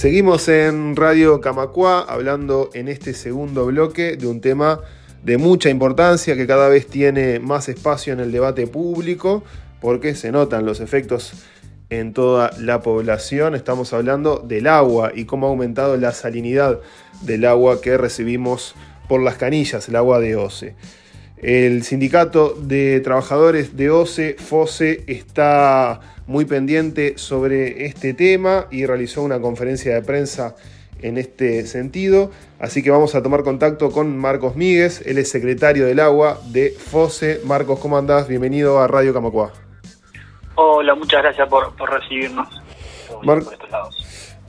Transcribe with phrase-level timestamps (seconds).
[0.00, 4.80] Seguimos en Radio Camacua hablando en este segundo bloque de un tema
[5.22, 9.44] de mucha importancia que cada vez tiene más espacio en el debate público
[9.78, 11.34] porque se notan los efectos
[11.90, 13.54] en toda la población.
[13.54, 16.80] Estamos hablando del agua y cómo ha aumentado la salinidad
[17.20, 18.74] del agua que recibimos
[19.06, 20.76] por las canillas, el agua de OCE.
[21.42, 29.22] El sindicato de trabajadores de OCE, FOSE, está muy pendiente sobre este tema y realizó
[29.22, 30.54] una conferencia de prensa
[31.00, 32.30] en este sentido.
[32.58, 36.72] Así que vamos a tomar contacto con Marcos Míguez, él es secretario del agua de
[36.72, 37.40] FOSE.
[37.44, 38.28] Marcos, ¿cómo andás?
[38.28, 39.50] Bienvenido a Radio Camacuá.
[40.56, 42.48] Hola, muchas gracias por, recibirnos.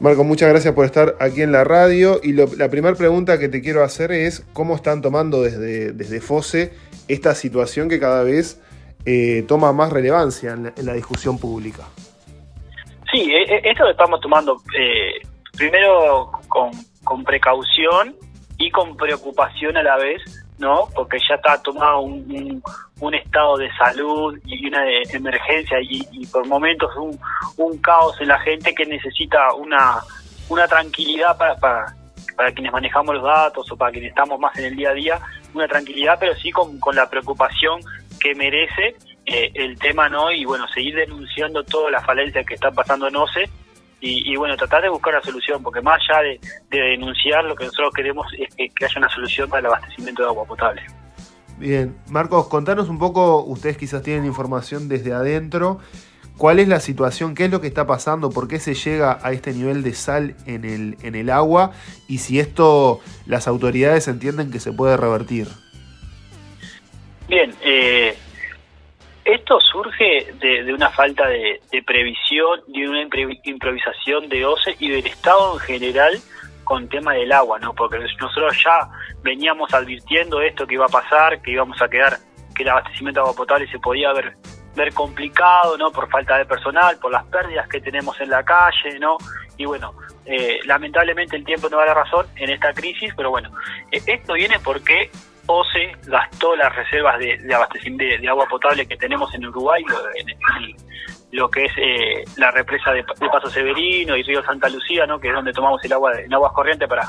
[0.00, 2.20] Marcos, muchas gracias por estar aquí en la radio.
[2.22, 6.72] Y la primera pregunta que te quiero hacer es, ¿cómo están tomando desde, desde FOSE
[7.06, 8.62] esta situación que cada vez
[9.04, 11.82] eh, toma más relevancia en la, discusión pública?
[13.12, 15.20] Sí, e, e, esto lo estamos tomando eh,
[15.54, 16.70] primero con,
[17.04, 18.16] con precaución
[18.56, 20.22] y con preocupación a la vez,
[20.60, 20.88] ¿no?
[20.94, 22.62] Porque ya está tomado un,
[23.00, 27.18] un, estado de salud y una de emergencia y, por momentos un,
[27.56, 30.00] un, caos en la gente que necesita una,
[30.48, 31.96] una tranquilidad para, para,
[32.36, 35.20] para quienes manejamos los datos o para quienes estamos más en el día a día,
[35.54, 37.80] una tranquilidad, pero sí con, con la preocupación
[38.20, 40.30] que merece eh, el tema, ¿no?
[40.30, 43.50] Y bueno, seguir denunciando todas las falencias que están pasando en OCE
[44.00, 47.92] y, bueno, tratar de buscar una solución, porque más allá de, denunciar, lo que nosotros
[47.94, 50.82] queremos es que, haya una solución para el abastecimiento de agua potable.
[51.58, 55.80] Bien, Marcos, contanos un poco, ustedes quizás tienen información desde adentro,
[56.38, 57.34] ¿cuál es la situación?
[57.34, 58.30] ¿Qué es lo que está pasando?
[58.30, 61.72] ¿Por qué se llega a este nivel de sal en el, en el agua?
[62.08, 65.48] Y si esto las autoridades entienden que se puede revertir.
[67.28, 68.16] Bien, eh,
[69.34, 73.02] esto surge de, una falta de, previsión, de una
[73.44, 76.18] improvisación de OCE y del Estado en general
[76.64, 77.74] con tema del agua, ¿no?
[77.74, 78.88] Porque nosotros ya
[79.22, 82.18] veníamos advirtiendo esto que iba a pasar, que íbamos a quedar,
[82.54, 84.36] que el abastecimiento de agua potable se podía ver,
[84.76, 85.90] ver complicado, ¿no?
[85.90, 89.16] Por falta de personal, por las pérdidas que tenemos en la calle, ¿no?
[89.56, 89.94] Y bueno,
[90.26, 93.50] eh, lamentablemente el tiempo no da la razón en esta crisis, pero bueno,
[93.90, 95.10] eh, esto viene porque
[95.52, 99.84] OCE gastó las reservas de, abastecimiento de, agua potable que tenemos en Uruguay,
[100.16, 100.76] en,
[101.32, 105.20] lo que es eh, la represa de, Paso Severino y Río Santa Lucía, ¿no?
[105.20, 107.06] que es donde tomamos el agua en aguas corrientes para,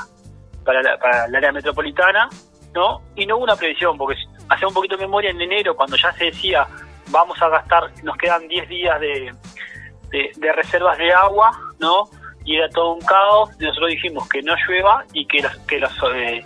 [0.64, 2.28] para, el área metropolitana,
[2.74, 3.02] ¿no?
[3.16, 6.12] y no hubo una previsión, porque hace un poquito de memoria en enero, cuando ya
[6.12, 6.66] se decía
[7.10, 9.34] vamos a gastar, nos quedan 10 días de,
[10.10, 12.08] de, reservas de agua, ¿no?
[12.44, 16.44] y era todo un caos, nosotros dijimos que no llueva y que, que, los, eh,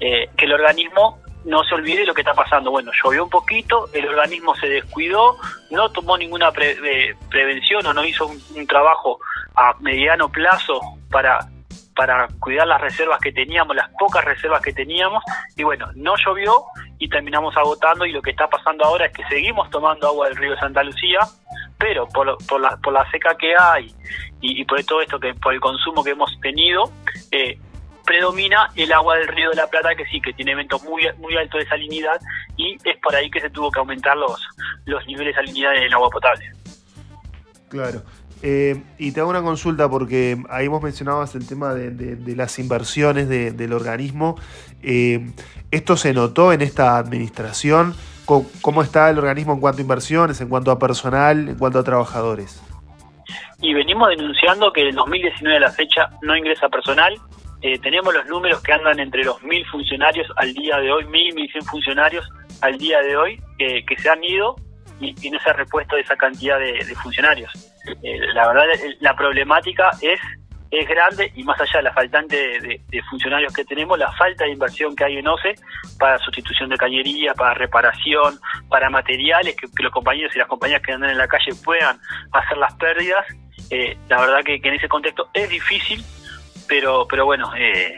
[0.00, 2.70] eh, que el organismo no se olvide lo que está pasando.
[2.70, 5.36] Bueno, llovió un poquito, el organismo se descuidó,
[5.70, 9.18] no tomó ninguna prevención o no hizo un, trabajo
[9.54, 11.38] a mediano plazo para,
[11.94, 15.22] para cuidar las reservas que teníamos, las pocas reservas que teníamos,
[15.56, 16.64] y bueno, no llovió
[16.98, 20.36] y terminamos agotando y lo que está pasando ahora es que seguimos tomando agua del
[20.36, 21.20] río Santa Lucía,
[21.78, 23.94] pero por, por, la, por la seca que hay
[24.40, 26.84] y, por todo esto que por el consumo que hemos tenido,
[27.30, 27.58] eh,
[28.04, 31.36] predomina el agua del río de la Plata, que sí, que tiene eventos muy, muy
[31.36, 32.20] altos de salinidad
[32.56, 34.40] y es por ahí que se tuvo que aumentar los,
[34.84, 36.50] los niveles de salinidad en el agua potable.
[37.68, 38.02] Claro.
[38.46, 43.26] Eh, y te hago una consulta porque ahí vos mencionabas el tema de, las inversiones
[43.28, 44.36] del organismo.
[44.82, 45.30] Eh,
[45.70, 47.94] ¿Esto se notó en esta administración?
[48.26, 51.84] ¿Cómo está el organismo en cuanto a inversiones, en cuanto a personal, en cuanto a
[51.84, 52.62] trabajadores?
[53.60, 57.18] Y venimos denunciando que el 2019 a la fecha no ingresa personal,
[57.64, 61.34] eh, tenemos los números que andan entre los mil funcionarios al día de hoy, mil,
[61.34, 62.28] mil cien funcionarios
[62.60, 64.56] al día de hoy que se han ido
[65.00, 67.50] y, no se ha repuesto esa cantidad de, funcionarios.
[68.02, 68.64] Eh, la verdad,
[69.00, 70.20] la problemática es
[70.70, 74.50] es grande y más allá de la faltante de, funcionarios que tenemos, la falta de
[74.50, 75.54] inversión que hay en OCE
[75.98, 78.38] para sustitución de cañería, para reparación,
[78.68, 81.96] para materiales, que, los compañeros y las compañías que andan en la calle puedan
[82.32, 83.24] hacer las pérdidas.
[83.70, 86.04] Eh, la verdad que, en ese contexto es difícil
[86.68, 87.94] pero, pero bueno, eh,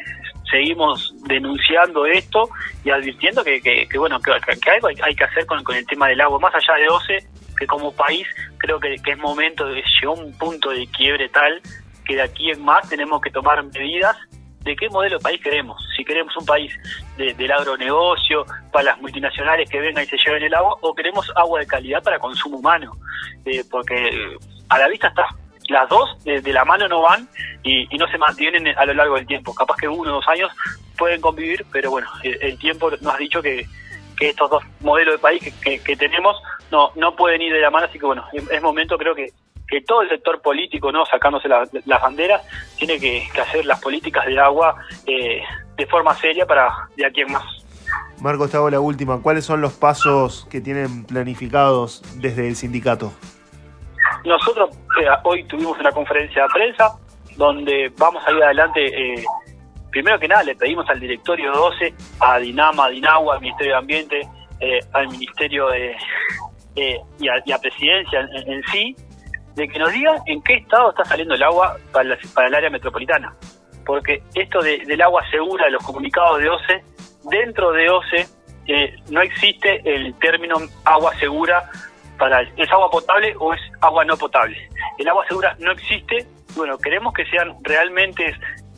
[0.50, 2.48] seguimos denunciando esto
[2.84, 6.38] y advirtiendo que, que, bueno que, algo hay, que hacer con, el tema del agua,
[6.38, 7.26] más allá de OCE,
[7.58, 8.26] que como país
[8.58, 11.60] creo que, es momento de llegó un punto de quiebre tal
[12.04, 14.16] que de aquí en más tenemos que tomar medidas
[14.60, 15.80] de qué modelo de país queremos.
[15.96, 16.72] Si queremos un país
[17.16, 21.60] del agronegocio, para las multinacionales que vengan y se lleven el agua, o queremos agua
[21.60, 22.92] de calidad para consumo humano.
[23.44, 24.36] Eh, porque
[24.68, 25.28] a la vista está,
[25.68, 27.28] las dos de, la mano no van
[27.62, 29.54] y, no se mantienen a lo largo del tiempo.
[29.54, 30.50] Capaz que uno o dos años
[30.96, 33.66] pueden convivir, pero bueno, el, tiempo nos ha dicho que,
[34.20, 36.36] estos dos modelos de país que, tenemos
[36.70, 39.30] no, no pueden ir de la mano, así que bueno, es momento creo que,
[39.68, 42.42] que todo el sector político, no sacándose las banderas,
[42.78, 44.76] tiene que, hacer las políticas de agua
[45.06, 45.42] eh,
[45.76, 47.44] de forma seria para de aquí en más.
[48.20, 49.20] Marcos, te la última.
[49.20, 53.12] ¿Cuáles son los pasos que tienen planificados desde el sindicato?
[54.26, 54.70] Nosotros
[55.00, 56.98] eh, hoy tuvimos una conferencia de prensa
[57.36, 58.84] donde vamos a ir adelante.
[58.84, 59.24] Eh,
[59.90, 63.78] primero que nada, le pedimos al directorio 12, a Dinama, a Dinagua, al Ministerio de
[63.78, 64.20] Ambiente,
[64.58, 65.94] eh, al Ministerio de,
[66.74, 68.96] y, a, Presidencia en, sí,
[69.54, 72.70] de que nos digan en qué estado está saliendo el agua para, para el área
[72.70, 73.32] metropolitana.
[73.84, 76.84] Porque esto del agua segura, de los comunicados de OCE,
[77.30, 78.26] dentro de OCE
[78.66, 81.70] eh, no existe el término agua segura
[82.18, 84.56] para es agua potable o es agua no potable.
[84.98, 86.26] El agua segura no existe.
[86.54, 88.34] Bueno, queremos que sean realmente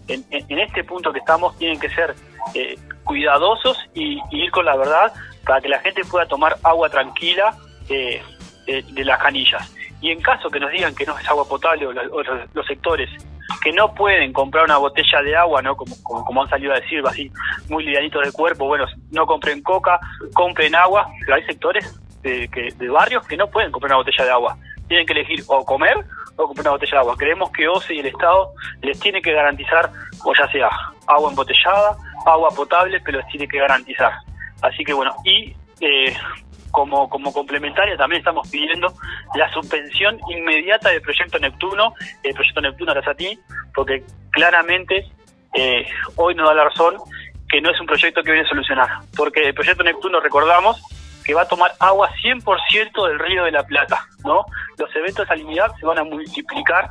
[0.08, 2.14] en, este punto que estamos tienen que ser
[2.54, 5.12] eh, cuidadosos y, ir con la verdad
[5.44, 7.56] para que la gente pueda tomar agua tranquila
[7.88, 8.22] eh,
[8.66, 9.74] de las canillas.
[10.00, 13.10] Y en caso que nos digan que no es agua potable o los sectores
[13.62, 15.76] que no pueden comprar una botella de agua, ¿no?
[15.76, 17.30] Como, como, han salido a decir, así,
[17.68, 19.98] muy livianitos de cuerpo, bueno, no compren coca,
[20.34, 24.24] compren agua, pero hay sectores de, que, de barrios que no pueden comprar una botella
[24.24, 24.56] de agua.
[24.88, 25.96] Tienen que elegir o comer
[26.36, 27.16] o comprar una botella de agua.
[27.16, 29.90] Creemos que OCE y el Estado les tiene que garantizar,
[30.24, 30.68] o ya sea
[31.06, 34.12] agua embotellada, agua potable, pero les tiene que garantizar.
[34.62, 36.16] Así que bueno, y eh,
[36.70, 38.92] como, como complementaria también estamos pidiendo
[39.34, 43.38] la suspensión inmediata del proyecto Neptuno, el proyecto Neptuno gracias a ti,
[43.74, 45.06] porque claramente
[45.54, 45.86] eh,
[46.16, 46.96] hoy nos da la razón
[47.48, 50.82] que no es un proyecto que viene a solucionar, porque el proyecto Neptuno, recordamos,
[51.28, 54.46] que va a tomar agua 100% del río de la Plata, ¿no?
[54.78, 56.88] Los eventos de salinidad se van a multiplicar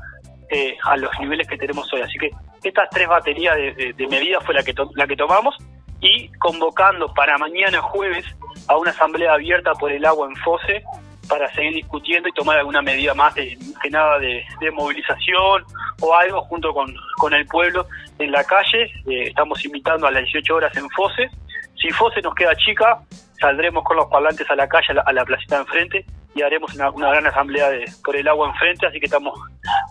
[0.51, 2.29] eh, a los niveles que tenemos hoy, así que
[2.63, 5.55] estas tres baterías de, medidas fue la que, la que tomamos
[6.01, 8.25] y convocando para mañana jueves
[8.67, 10.83] a una asamblea abierta por el agua en FOSE
[11.27, 15.63] para seguir discutiendo y tomar alguna medida más de, que nada de, movilización
[15.99, 17.87] o algo junto con, con, el pueblo
[18.19, 18.83] en la calle.
[19.07, 21.27] Eh, estamos invitando a las 18 horas en FOSE.
[21.81, 22.99] Si FOSE nos queda chica,
[23.39, 26.05] saldremos con los parlantes a la calle, a la, placita de enfrente
[26.35, 29.37] y haremos una, gran asamblea de, por el agua enfrente, así que estamos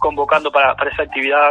[0.00, 1.50] convocando para, para esa actividad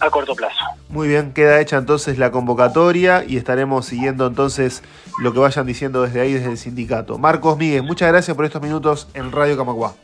[0.00, 0.64] a corto plazo.
[0.88, 4.82] Muy bien, queda hecha entonces la convocatoria y estaremos siguiendo entonces
[5.20, 7.18] lo que vayan diciendo desde ahí, desde el sindicato.
[7.18, 9.94] Marcos Miguel, muchas gracias por estos minutos en Radio Camacuá.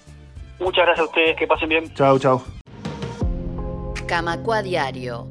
[0.61, 1.95] Muchas gracias a ustedes, que pasen bien.
[1.95, 2.43] Chao, chao.
[4.07, 5.27] Camacuá Diario,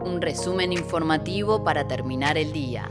[0.00, 2.88] un resumen informativo para terminar el día.